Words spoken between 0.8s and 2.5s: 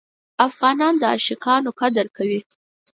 د عاشقانو قدر کوي.